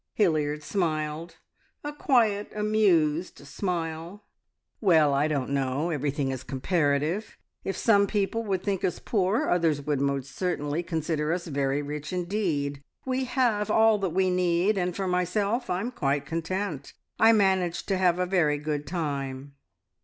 Hilliard 0.15 0.63
smiled 0.63 1.35
a 1.83 1.93
quiet, 1.93 2.51
amused 2.55 3.37
smile. 3.45 4.23
"Well, 4.79 5.13
I 5.13 5.27
don't 5.27 5.51
know. 5.51 5.91
Everything 5.91 6.31
is 6.31 6.41
comparative. 6.41 7.37
If 7.63 7.77
some 7.77 8.07
people 8.07 8.43
would 8.45 8.63
think 8.63 8.83
us 8.83 8.97
poor, 8.97 9.47
others 9.47 9.79
would 9.83 10.01
most 10.01 10.35
certainly 10.35 10.81
consider 10.81 11.31
us 11.31 11.45
very 11.45 11.83
rich 11.83 12.11
indeed. 12.11 12.81
We 13.05 13.25
have 13.25 13.69
all 13.69 13.99
that 13.99 14.09
we 14.09 14.31
need, 14.31 14.75
and 14.75 14.95
for 14.95 15.07
myself 15.07 15.69
I'm 15.69 15.91
quite 15.91 16.25
content. 16.25 16.93
I 17.19 17.31
manage 17.31 17.85
to 17.85 17.95
have 17.99 18.17
a 18.17 18.25
very 18.25 18.57
good 18.57 18.87
time." 18.87 19.53